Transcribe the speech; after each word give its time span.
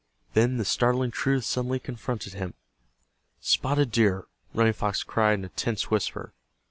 Then 0.33 0.57
the 0.57 0.65
startling 0.65 1.11
truth 1.11 1.43
suddenly 1.45 1.77
confronted 1.77 2.33
him. 2.33 2.55
"Spotted 3.39 3.91
Deer!" 3.91 4.25
Running 4.51 4.73
Fox 4.73 5.03
cried 5.03 5.35
in 5.37 5.45
a 5.45 5.49
tense 5.49 5.91
whisper. 5.91 6.33